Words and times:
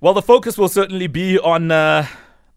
Well, 0.00 0.14
the 0.14 0.22
focus 0.22 0.56
will 0.56 0.68
certainly 0.68 1.08
be 1.08 1.40
on 1.40 1.72
uh, 1.72 2.06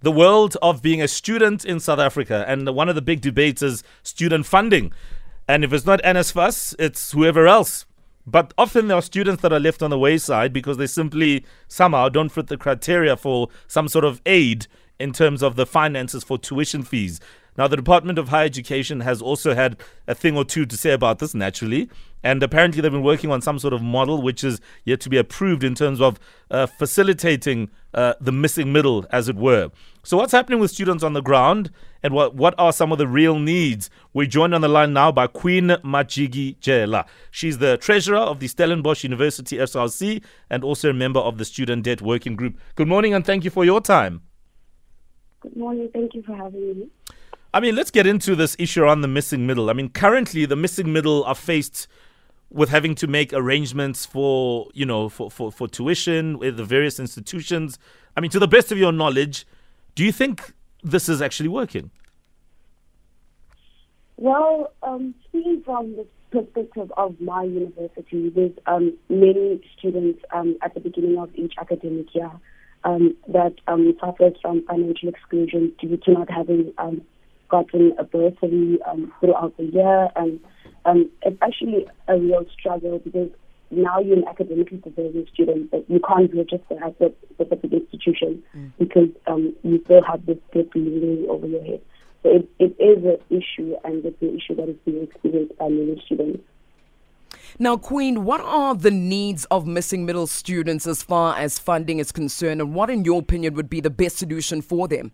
the 0.01 0.11
world 0.11 0.57
of 0.61 0.83
being 0.83 1.01
a 1.01 1.07
student 1.07 1.65
in 1.65 1.79
South 1.79 1.98
Africa. 1.98 2.45
And 2.48 2.69
one 2.69 2.87
of 2.87 2.94
the 2.94 3.02
big 3.02 3.19
debates 3.19 3.64
is 3.64 3.83
student 4.04 4.46
funding. 4.46 4.94
And 5.47 5.63
if 5.63 5.73
it's 5.73 5.83
not 5.83 6.04
NSFAS, 6.04 6.75
it's 6.77 7.13
whoever 7.13 7.47
else. 7.47 7.88
But 8.27 8.54
often 8.59 8.89
there 8.89 8.97
are 8.97 9.01
students 9.01 9.41
that 9.41 9.51
are 9.51 9.59
left 9.59 9.81
on 9.81 9.89
the 9.89 9.97
wayside 9.97 10.54
because 10.54 10.77
they 10.77 10.85
simply 10.85 11.43
somehow 11.67 12.09
don't 12.09 12.29
fit 12.29 12.46
the 12.46 12.57
criteria 12.57 13.17
for 13.17 13.47
some 13.65 13.87
sort 13.87 14.05
of 14.05 14.21
aid 14.28 14.67
in 14.99 15.12
terms 15.12 15.42
of 15.42 15.55
the 15.55 15.65
finances 15.65 16.23
for 16.23 16.38
tuition 16.38 16.84
fees. 16.84 17.20
Now, 17.58 17.68
the 17.68 17.76
Department 17.76 18.18
of 18.18 18.30
Higher 18.30 18.46
Education 18.46 19.02
has 19.02 19.22
also 19.22 19.54
had 19.54 19.78
a 20.08 20.16
thing 20.16 20.38
or 20.38 20.46
two 20.46 20.66
to 20.66 20.78
say 20.78 20.92
about 20.92 21.20
this, 21.20 21.34
naturally. 21.34 21.90
And 22.24 22.42
apparently, 22.42 22.82
they've 22.82 22.92
been 22.92 23.04
working 23.04 23.30
on 23.30 23.42
some 23.42 23.60
sort 23.60 23.74
of 23.74 23.82
model 23.82 24.22
which 24.22 24.44
is 24.44 24.62
yet 24.86 25.02
to 25.02 25.10
be 25.10 25.18
approved 25.18 25.64
in 25.64 25.76
terms 25.76 26.00
of 26.00 26.20
uh, 26.50 26.66
facilitating 26.66 27.70
uh, 27.94 28.14
the 28.22 28.32
missing 28.32 28.72
middle, 28.72 29.06
as 29.12 29.28
it 29.28 29.36
were. 29.36 29.70
So, 30.04 30.18
what's 30.18 30.32
happening 30.32 30.59
with 30.59 30.72
students 30.72 31.04
on 31.04 31.14
the 31.14 31.22
ground 31.22 31.72
and 32.04 32.14
what, 32.14 32.36
what 32.36 32.56
are 32.58 32.72
some 32.72 32.92
of 32.92 33.00
the 33.00 33.08
real 33.08 33.38
needs? 33.38 33.90
We're 34.14 34.28
joined 34.28 34.56
on 34.56 34.62
the 34.62 34.70
line 34.70 34.94
now 34.94 35.12
by 35.12 35.28
Queen 35.28 35.70
Majikijela. 35.84 37.06
She's 37.31 37.58
the 37.58 37.78
treasurer 37.78 38.18
of 38.18 38.40
the 38.40 38.48
Stellenbosch 38.48 39.04
University 39.04 39.58
SRC 39.58 40.23
and 40.50 40.64
also 40.64 40.92
a 40.92 40.94
member 40.94 41.20
of 41.20 41.38
the 41.38 41.45
Student 41.45 41.84
Debt 41.84 42.02
Working 42.02 42.36
Group. 42.36 42.58
Good 42.76 42.88
morning 42.88 43.14
and 43.14 43.26
thank 43.26 43.44
you 43.44 43.52
for 43.52 43.66
your 43.66 43.81
time. 43.81 44.22
Good 45.42 45.58
morning. 45.58 45.90
Thank 45.92 46.14
you 46.14 46.22
for 46.22 46.36
having 46.36 46.80
me. 46.80 46.90
I 47.54 47.60
mean, 47.60 47.76
let's 47.76 47.91
get 47.91 48.08
into 48.08 48.36
this 48.36 48.55
issue 48.58 48.86
on 48.86 49.02
the 49.02 49.10
missing 49.10 49.46
middle. 49.46 49.70
I 49.70 49.73
mean, 49.73 49.90
currently 49.90 50.46
the 50.46 50.55
missing 50.55 50.94
middle 50.94 51.23
are 51.26 51.36
faced 51.36 51.88
with 52.50 52.70
having 52.70 52.96
to 52.96 53.08
make 53.08 53.34
arrangements 53.34 54.05
for, 54.05 54.70
you 54.73 54.86
know, 54.86 55.09
for, 55.09 55.30
for, 55.30 55.52
for 55.52 55.68
tuition 55.68 56.40
with 56.40 56.58
the 56.58 56.64
various 56.64 57.00
institutions. 57.00 57.78
I 58.16 58.22
mean, 58.22 58.32
to 58.32 58.40
the 58.40 58.48
best 58.48 58.72
of 58.72 58.78
your 58.78 58.94
knowledge, 58.94 59.45
do 59.95 60.04
you 60.06 60.14
think 60.14 60.54
this 60.82 61.09
is 61.09 61.22
actually 61.22 61.50
working? 61.50 61.92
Well, 64.16 64.72
um, 64.84 65.14
speaking 65.28 65.62
from 65.66 65.95
the 65.95 66.06
perspective 66.31 66.92
of 66.95 67.20
my 67.20 67.44
university, 67.44 68.30
there's 68.30 68.52
um, 68.66 68.97
many 69.09 69.62
students 69.78 70.23
um, 70.34 70.58
at 70.62 70.73
the 70.73 70.80
beginning 70.80 71.18
of 71.18 71.34
each 71.36 71.56
academic 71.59 72.14
year 72.16 72.31
um, 72.86 73.16
that 73.28 73.56
um, 73.68 73.94
from 74.42 74.64
financial 74.66 75.09
exclusion 75.09 75.73
due 75.80 75.97
to 75.97 76.12
not 76.12 76.30
having 76.30 76.73
um, 76.78 77.02
gotten 77.52 77.94
a 77.99 78.03
bursary 78.03 78.80
um, 78.89 79.11
throughout 79.19 79.55
the 79.57 79.66
year, 79.66 80.09
and 80.16 80.39
um, 80.85 81.09
it's 81.21 81.38
actually 81.41 81.85
a 82.07 82.17
real 82.17 82.45
struggle 82.57 82.99
because 82.99 83.30
now 83.69 83.99
you're 83.99 84.17
an 84.17 84.27
academically 84.27 84.77
deserving 84.77 85.27
student, 85.33 85.72
but 85.72 85.85
you 85.89 85.99
can't 86.07 86.33
register 86.33 86.83
at 86.83 86.97
the 86.99 87.13
specific 87.33 87.72
institution 87.73 88.41
mm. 88.55 88.72
because 88.79 89.09
um, 89.27 89.53
you 89.63 89.81
still 89.85 90.03
have 90.03 90.25
this 90.25 90.38
debt 90.53 90.67
looming 90.75 91.27
over 91.29 91.45
your 91.45 91.63
head. 91.63 91.81
So 92.23 92.29
it, 92.29 92.49
it 92.59 92.75
is 92.79 93.03
an 93.03 93.17
issue, 93.29 93.75
and 93.83 94.05
it's 94.05 94.22
an 94.22 94.38
issue 94.38 94.55
that 94.55 94.69
is 94.69 94.77
being 94.85 95.03
experienced 95.03 95.57
by 95.57 95.69
many 95.69 96.02
students. 96.05 96.44
Now, 97.59 97.77
Queen, 97.77 98.23
what 98.23 98.41
are 98.41 98.75
the 98.75 98.91
needs 98.91 99.45
of 99.45 99.67
missing 99.67 100.05
middle 100.05 100.27
students 100.27 100.88
as 100.88 101.03
far 101.03 101.35
as 101.38 101.59
funding 101.59 101.99
is 101.99 102.11
concerned, 102.11 102.61
and 102.61 102.73
what, 102.73 102.89
in 102.89 103.05
your 103.05 103.19
opinion, 103.19 103.55
would 103.55 103.69
be 103.69 103.81
the 103.81 103.89
best 103.89 104.17
solution 104.17 104.61
for 104.61 104.88
them? 104.88 105.11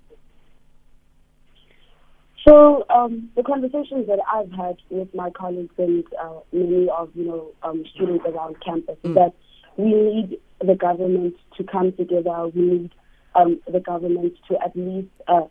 So 2.47 2.85
um, 2.89 3.29
the 3.35 3.43
conversations 3.43 4.07
that 4.07 4.19
I've 4.31 4.51
had 4.51 4.77
with 4.89 5.13
my 5.13 5.29
colleagues 5.31 5.73
and 5.77 6.05
uh, 6.21 6.39
many 6.53 6.87
of 6.89 7.09
you 7.13 7.25
know 7.25 7.51
um, 7.61 7.83
students 7.93 8.23
around 8.25 8.55
campus 8.63 8.95
mm. 9.03 9.09
is 9.09 9.15
that 9.15 9.33
we 9.75 9.93
need 9.93 10.39
the 10.65 10.75
government 10.75 11.35
to 11.57 11.63
come 11.65 11.91
together. 11.91 12.47
We 12.47 12.61
need 12.61 12.91
um, 13.35 13.59
the 13.69 13.81
government 13.81 14.35
to 14.47 14.57
at 14.63 14.73
least 14.77 15.09
uh, 15.27 15.47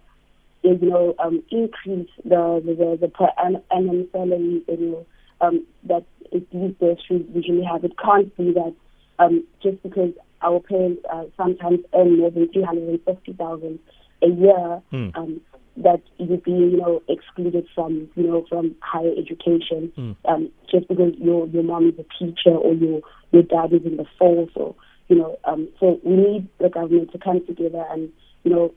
you 0.63 0.79
know 0.81 1.15
um, 1.19 1.43
increase 1.51 2.09
the 2.25 2.63
the, 2.65 2.99
the, 2.99 3.09
per 3.09 3.29
annum 3.71 4.09
salary 4.11 4.63
you 4.67 4.77
know 4.79 5.07
um, 5.43 5.67
that 5.85 6.05
these 6.33 6.73
bursaries 6.81 7.27
usually 7.35 7.65
have. 7.65 7.85
It 7.85 7.93
can't 8.03 8.35
be 8.39 8.55
that 8.55 8.75
um, 9.19 9.45
just 9.63 9.83
because 9.83 10.13
our 10.41 10.61
parents 10.61 11.03
uh, 11.13 11.25
sometimes 11.37 11.81
earn 11.95 12.19
more 12.21 12.31
than 12.31 12.51
three 12.51 12.63
hundred 12.63 12.89
and 12.89 13.03
fifty 13.05 13.35
thousand 13.35 13.81
a 14.23 14.29
year. 14.29 14.81
Mm. 14.95 15.41
That 15.79 16.01
you 16.19 16.39
be, 16.39 16.53
you 16.53 16.79
know, 16.79 17.03
excluded 17.09 17.67
from, 17.75 18.09
you 18.15 18.23
know, 18.23 18.47
from 18.49 18.75
higher 18.81 19.13
education, 19.19 19.93
mm. 19.97 20.17
um, 20.25 20.51
just 20.71 20.89
because 20.89 21.13
your 21.19 21.47
your 21.49 21.63
mom 21.63 21.89
is 21.89 21.95
a 21.99 22.07
teacher 22.19 22.57
or 22.57 22.73
your 22.73 23.03
your 23.33 23.43
dad 23.43 23.73
is 23.73 23.85
in 23.85 23.99
the 23.99 24.07
force, 24.19 24.51
or 24.55 24.75
you 25.09 25.17
know, 25.17 25.39
um, 25.45 25.69
so 25.79 26.01
we 26.03 26.17
need 26.17 26.49
the 26.59 26.69
government 26.69 27.13
to 27.13 27.19
come 27.19 27.45
together 27.47 27.85
and, 27.91 28.11
you 28.43 28.51
know, 28.51 28.75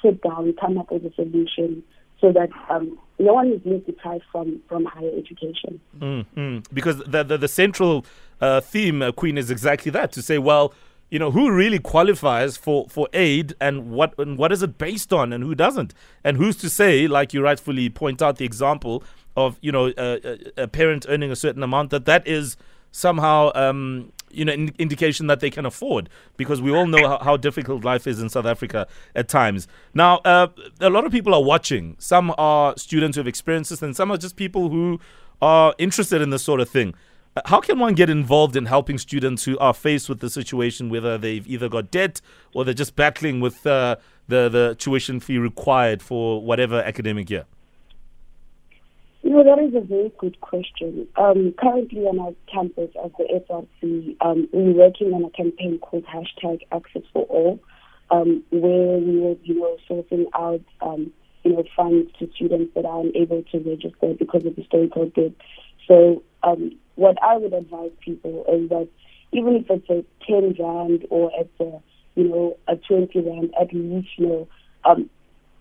sit 0.00 0.22
down, 0.22 0.54
come 0.60 0.78
up 0.78 0.92
with 0.92 1.04
a 1.04 1.14
solution 1.14 1.82
so 2.20 2.32
that 2.32 2.50
um, 2.70 2.96
no 3.18 3.34
one 3.34 3.50
is 3.50 3.60
being 3.60 3.80
deprived 3.80 4.22
from, 4.30 4.60
from 4.68 4.84
higher 4.84 5.10
education. 5.18 5.80
Mm, 5.98 6.26
mm. 6.36 6.64
Because 6.72 6.98
the, 6.98 7.24
the, 7.24 7.36
the 7.36 7.48
central 7.48 8.06
uh, 8.40 8.60
theme, 8.60 9.02
uh, 9.02 9.10
Queen, 9.10 9.36
is 9.36 9.50
exactly 9.50 9.90
that 9.90 10.12
to 10.12 10.22
say, 10.22 10.38
well, 10.38 10.72
you 11.12 11.18
know 11.18 11.30
who 11.30 11.52
really 11.52 11.78
qualifies 11.78 12.56
for 12.56 12.88
for 12.88 13.06
aid 13.12 13.54
and 13.60 13.90
what 13.90 14.18
and 14.18 14.38
what 14.38 14.50
is 14.50 14.62
it 14.62 14.78
based 14.78 15.12
on 15.12 15.30
and 15.30 15.44
who 15.44 15.54
doesn't 15.54 15.92
and 16.24 16.38
who's 16.38 16.56
to 16.56 16.70
say 16.70 17.06
like 17.06 17.34
you 17.34 17.42
rightfully 17.42 17.90
point 17.90 18.22
out 18.22 18.38
the 18.38 18.46
example 18.46 19.04
of 19.36 19.58
you 19.60 19.70
know 19.70 19.92
a, 19.98 20.38
a 20.56 20.66
parent 20.66 21.04
earning 21.10 21.30
a 21.30 21.36
certain 21.36 21.62
amount 21.62 21.90
that 21.90 22.06
that 22.06 22.26
is 22.26 22.56
somehow 22.92 23.52
um, 23.54 24.10
you 24.30 24.42
know 24.42 24.54
in, 24.54 24.74
indication 24.78 25.26
that 25.26 25.40
they 25.40 25.50
can 25.50 25.66
afford 25.66 26.08
because 26.38 26.62
we 26.62 26.74
all 26.74 26.86
know 26.86 27.06
how, 27.06 27.18
how, 27.18 27.36
difficult 27.36 27.84
life 27.84 28.06
is 28.06 28.18
in 28.18 28.30
South 28.30 28.46
Africa 28.46 28.86
at 29.14 29.28
times. 29.28 29.68
Now, 29.92 30.18
uh, 30.24 30.48
a 30.80 30.88
lot 30.88 31.04
of 31.04 31.12
people 31.12 31.34
are 31.34 31.42
watching. 31.42 31.96
Some 31.98 32.34
are 32.38 32.76
students 32.78 33.16
who 33.16 33.20
have 33.20 33.28
experienced 33.28 33.70
this, 33.70 33.82
and 33.82 33.94
some 33.94 34.10
are 34.10 34.16
just 34.16 34.36
people 34.36 34.70
who 34.70 35.00
are 35.42 35.74
interested 35.78 36.22
in 36.22 36.30
this 36.30 36.42
sort 36.42 36.60
of 36.60 36.68
thing. 36.68 36.94
How 37.46 37.60
can 37.60 37.78
one 37.78 37.94
get 37.94 38.10
involved 38.10 38.56
in 38.56 38.66
helping 38.66 38.98
students 38.98 39.44
who 39.44 39.58
are 39.58 39.72
faced 39.72 40.08
with 40.10 40.20
the 40.20 40.28
situation, 40.28 40.90
whether 40.90 41.16
they've 41.16 41.46
either 41.46 41.68
got 41.68 41.90
debt 41.90 42.20
or 42.52 42.62
they're 42.64 42.74
just 42.74 42.94
battling 42.94 43.40
with 43.40 43.66
uh, 43.66 43.96
the 44.28 44.50
the 44.50 44.76
tuition 44.78 45.18
fee 45.18 45.38
required 45.38 46.02
for 46.02 46.42
whatever 46.42 46.82
academic 46.82 47.30
year? 47.30 47.46
You 49.22 49.30
know, 49.30 49.44
that 49.44 49.62
is 49.62 49.74
a 49.74 49.80
very 49.80 50.12
good 50.18 50.38
question. 50.42 51.08
Um, 51.16 51.54
currently 51.58 52.00
on 52.02 52.18
our 52.18 52.34
campus 52.52 52.90
at 53.02 53.12
the 53.16 53.40
SRC, 53.48 54.16
um, 54.20 54.46
we're 54.52 54.74
working 54.74 55.14
on 55.14 55.24
a 55.24 55.30
campaign 55.30 55.78
called 55.78 56.04
hashtag 56.04 56.60
Access 56.70 57.02
for 57.14 57.22
All, 57.24 57.60
um, 58.10 58.42
where 58.50 58.98
we 58.98 59.20
will, 59.20 59.38
you 59.44 59.58
know, 59.58 59.78
sorting 59.88 60.26
out, 60.34 60.60
um, 60.82 61.10
you 61.44 61.52
know, 61.52 61.64
funds 61.74 62.10
to 62.18 62.28
students 62.34 62.74
that 62.74 62.84
are 62.84 63.00
unable 63.00 63.42
to 63.52 63.58
register 63.60 64.12
because 64.18 64.44
of 64.44 64.54
historical 64.54 65.06
debt. 65.06 65.32
So 65.88 66.22
um, 66.42 66.72
what 66.96 67.16
I 67.22 67.36
would 67.36 67.52
advise 67.52 67.90
people 68.00 68.44
is 68.52 68.68
that 68.68 68.88
even 69.32 69.56
if 69.56 69.66
it's 69.70 69.88
a 69.88 70.04
10 70.26 70.56
rand 70.58 71.06
or 71.10 71.30
it's 71.38 71.60
a, 71.60 71.80
you 72.14 72.28
know, 72.28 72.56
a 72.68 72.76
20 72.76 73.20
rand, 73.20 73.54
at 73.60 73.72
least, 73.72 74.08
you 74.16 74.26
know, 74.26 74.48
um, 74.84 75.08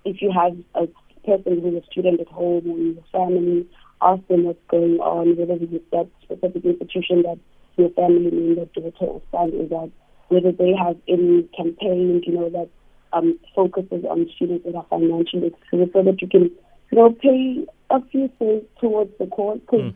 if 0.04 0.22
you 0.22 0.32
have 0.32 0.58
a 0.76 0.88
person 1.26 1.62
who's 1.62 1.82
a 1.82 1.86
student 1.92 2.20
at 2.20 2.28
home 2.28 2.64
or 2.68 2.78
in 2.78 2.96
your 2.96 3.04
family, 3.12 3.68
ask 4.02 4.26
them 4.28 4.44
what's 4.44 4.60
going 4.68 5.00
on, 5.00 5.38
whether 5.38 5.54
it's 5.54 5.86
that 5.92 6.08
specific 6.24 6.66
institution 6.66 7.22
that 7.24 7.40
your 7.78 7.90
family 7.92 8.32
member, 8.32 8.66
daughter 8.66 9.06
or 9.06 9.22
son 9.32 9.54
is 9.54 9.72
at, 9.72 9.90
whether 10.30 10.52
they 10.52 10.74
have 10.74 10.98
any 11.08 11.44
campaigns, 11.56 12.24
you 12.26 12.34
know, 12.34 12.50
that 12.50 12.70
um, 13.14 13.38
focuses 13.56 14.04
on 14.10 14.30
students 14.36 14.66
that 14.66 14.76
are 14.76 14.86
financially 14.90 15.48
excluded 15.48 15.92
so 15.94 16.04
that 16.04 16.22
you 16.22 16.28
can, 16.28 16.44
you 16.92 16.98
know, 16.98 17.12
pay 17.12 17.66
a 17.90 18.02
few 18.08 18.30
things 18.40 18.64
towards 18.80 19.12
the 19.20 19.28
course. 19.28 19.60
Because 19.60 19.82
mm 19.82 19.96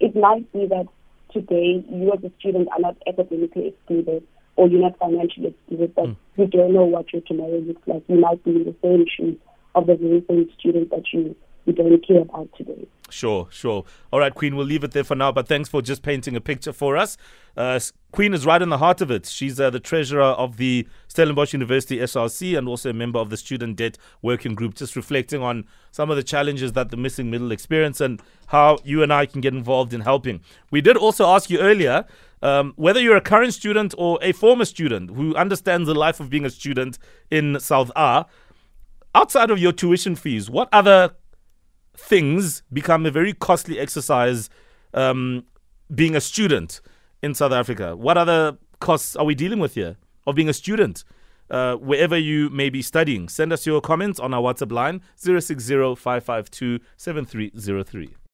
it 0.00 0.14
might 0.16 0.50
be 0.52 0.66
that 0.66 0.86
today 1.32 1.84
you 1.88 2.12
as 2.12 2.22
a 2.24 2.32
student 2.38 2.68
are 2.72 2.80
not 2.80 2.96
academically 3.06 3.68
excluded 3.68 4.26
or 4.56 4.68
you're 4.68 4.80
not 4.80 4.98
financially 4.98 5.48
excluded, 5.48 5.94
but 5.94 6.06
mm. 6.06 6.16
you 6.36 6.46
don't 6.46 6.72
know 6.72 6.84
what 6.84 7.12
your 7.12 7.22
tomorrow 7.22 7.58
looks 7.58 7.82
like. 7.86 8.02
You 8.08 8.20
might 8.20 8.42
be 8.44 8.52
in 8.52 8.64
the 8.64 8.74
same 8.82 9.04
shoes 9.14 9.36
of 9.74 9.86
the 9.86 9.96
very 9.96 10.24
same 10.28 10.48
student 10.58 10.90
that 10.90 11.04
you 11.12 11.36
we 11.66 11.72
don't 11.72 12.06
care 12.06 12.22
about 12.22 12.48
today. 12.56 12.86
Sure, 13.10 13.48
sure. 13.50 13.84
All 14.12 14.18
right, 14.18 14.34
Queen, 14.34 14.56
we'll 14.56 14.66
leave 14.66 14.82
it 14.82 14.92
there 14.92 15.04
for 15.04 15.14
now, 15.14 15.30
but 15.30 15.46
thanks 15.46 15.68
for 15.68 15.80
just 15.80 16.02
painting 16.02 16.34
a 16.34 16.40
picture 16.40 16.72
for 16.72 16.96
us. 16.96 17.16
Uh, 17.56 17.78
Queen 18.12 18.34
is 18.34 18.44
right 18.44 18.60
in 18.60 18.68
the 18.68 18.78
heart 18.78 19.00
of 19.00 19.10
it. 19.10 19.26
She's 19.26 19.60
uh, 19.60 19.70
the 19.70 19.80
treasurer 19.80 20.22
of 20.22 20.56
the 20.56 20.86
Stellenbosch 21.08 21.52
University 21.52 21.98
SRC 21.98 22.56
and 22.58 22.68
also 22.68 22.90
a 22.90 22.92
member 22.92 23.18
of 23.18 23.30
the 23.30 23.36
Student 23.36 23.76
Debt 23.76 23.98
Working 24.22 24.54
Group, 24.54 24.74
just 24.74 24.96
reflecting 24.96 25.42
on 25.42 25.66
some 25.92 26.10
of 26.10 26.16
the 26.16 26.22
challenges 26.22 26.72
that 26.72 26.90
the 26.90 26.96
missing 26.96 27.30
middle 27.30 27.52
experience 27.52 28.00
and 28.00 28.20
how 28.48 28.78
you 28.84 29.02
and 29.02 29.12
I 29.12 29.26
can 29.26 29.40
get 29.40 29.54
involved 29.54 29.94
in 29.94 30.00
helping. 30.00 30.40
We 30.70 30.80
did 30.80 30.96
also 30.96 31.26
ask 31.26 31.48
you 31.48 31.58
earlier 31.58 32.06
um, 32.42 32.72
whether 32.76 33.00
you're 33.00 33.16
a 33.16 33.20
current 33.20 33.54
student 33.54 33.94
or 33.96 34.18
a 34.22 34.32
former 34.32 34.64
student 34.64 35.10
who 35.10 35.34
understands 35.36 35.86
the 35.86 35.94
life 35.94 36.20
of 36.20 36.28
being 36.28 36.44
a 36.44 36.50
student 36.50 36.98
in 37.30 37.58
South 37.60 37.90
A. 37.96 38.26
Outside 39.14 39.50
of 39.50 39.58
your 39.58 39.72
tuition 39.72 40.14
fees, 40.14 40.50
what 40.50 40.68
other 40.72 41.14
things 41.96 42.62
become 42.72 43.06
a 43.06 43.10
very 43.10 43.32
costly 43.32 43.78
exercise 43.78 44.48
um, 44.94 45.44
being 45.94 46.14
a 46.16 46.20
student 46.20 46.80
in 47.22 47.34
South 47.34 47.52
Africa. 47.52 47.96
What 47.96 48.16
other 48.16 48.58
costs 48.80 49.16
are 49.16 49.24
we 49.24 49.34
dealing 49.34 49.58
with 49.58 49.74
here? 49.74 49.96
of 50.26 50.34
being 50.34 50.48
a 50.48 50.52
student. 50.52 51.04
Uh, 51.48 51.76
wherever 51.76 52.18
you 52.18 52.50
may 52.50 52.68
be 52.68 52.82
studying, 52.82 53.28
send 53.28 53.52
us 53.52 53.66
your 53.66 53.80
comments 53.80 54.18
on 54.18 54.34
our 54.34 54.42
WhatsApp 54.42 54.72
line 54.72 55.00
060 55.16 55.94
552 55.94 56.80
7303. 56.96 58.25